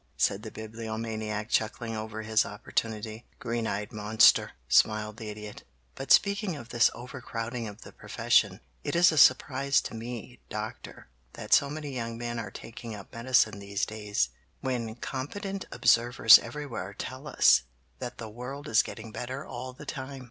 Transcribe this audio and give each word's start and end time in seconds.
said 0.17 0.41
the 0.41 0.49
Bibliomaniac, 0.49 1.47
chuckling 1.47 1.95
over 1.95 2.23
his 2.23 2.43
opportunity. 2.43 3.27
"Green 3.37 3.67
eyed 3.67 3.93
monster!" 3.93 4.53
smiled 4.67 5.17
the 5.17 5.29
Idiot. 5.29 5.63
"But 5.93 6.11
speaking 6.11 6.55
of 6.55 6.69
this 6.69 6.89
overcrowding 6.95 7.67
of 7.67 7.81
the 7.81 7.91
profession, 7.91 8.61
it 8.83 8.95
is 8.95 9.11
a 9.11 9.17
surprise 9.19 9.79
to 9.81 9.93
me, 9.93 10.39
Doctor, 10.49 11.07
that 11.33 11.53
so 11.53 11.69
many 11.69 11.93
young 11.93 12.17
men 12.17 12.39
are 12.39 12.49
taking 12.49 12.95
up 12.95 13.13
medicine 13.13 13.59
these 13.59 13.85
days, 13.85 14.29
when 14.59 14.95
competent 14.95 15.65
observers 15.71 16.39
everywhere 16.39 16.95
tell 16.95 17.27
us 17.27 17.61
that 17.99 18.17
the 18.17 18.27
world 18.27 18.67
is 18.67 18.81
getting 18.81 19.11
better 19.11 19.45
all 19.45 19.71
the 19.71 19.85
time. 19.85 20.19